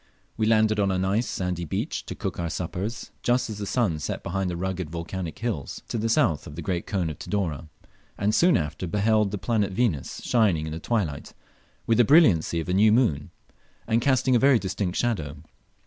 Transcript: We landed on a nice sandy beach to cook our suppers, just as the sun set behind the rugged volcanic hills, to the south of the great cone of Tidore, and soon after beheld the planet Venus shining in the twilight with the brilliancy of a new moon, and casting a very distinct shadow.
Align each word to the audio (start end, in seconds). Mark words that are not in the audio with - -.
We 0.35 0.47
landed 0.47 0.79
on 0.79 0.89
a 0.89 0.97
nice 0.97 1.27
sandy 1.27 1.63
beach 1.63 2.07
to 2.07 2.15
cook 2.15 2.39
our 2.39 2.49
suppers, 2.49 3.11
just 3.21 3.51
as 3.51 3.59
the 3.59 3.67
sun 3.67 3.99
set 3.99 4.23
behind 4.23 4.49
the 4.49 4.57
rugged 4.57 4.89
volcanic 4.89 5.37
hills, 5.37 5.83
to 5.89 5.99
the 5.99 6.09
south 6.09 6.47
of 6.47 6.55
the 6.55 6.63
great 6.63 6.87
cone 6.87 7.11
of 7.11 7.19
Tidore, 7.19 7.67
and 8.17 8.33
soon 8.33 8.57
after 8.57 8.87
beheld 8.87 9.29
the 9.29 9.37
planet 9.37 9.71
Venus 9.71 10.19
shining 10.23 10.65
in 10.65 10.71
the 10.71 10.79
twilight 10.79 11.35
with 11.85 11.99
the 11.99 12.03
brilliancy 12.03 12.59
of 12.59 12.67
a 12.67 12.73
new 12.73 12.91
moon, 12.91 13.29
and 13.85 14.01
casting 14.01 14.35
a 14.35 14.39
very 14.39 14.57
distinct 14.57 14.97
shadow. 14.97 15.37